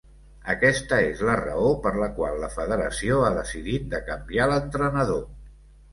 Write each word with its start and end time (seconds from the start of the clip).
Aquesta 0.53 0.97
és 1.09 1.19
la 1.27 1.35
raó 1.41 1.67
per 1.83 1.91
la 2.03 2.09
qual 2.17 2.39
la 2.45 2.49
Federació 2.55 3.19
ha 3.27 3.31
decidit 3.39 3.87
de 3.95 4.01
canviar 4.11 4.49
l'entrenador. 4.53 5.25